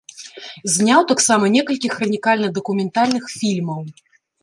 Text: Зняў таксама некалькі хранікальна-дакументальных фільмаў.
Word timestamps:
Зняў 0.75 1.01
таксама 1.11 1.45
некалькі 1.57 1.93
хранікальна-дакументальных 1.99 3.23
фільмаў. 3.39 3.81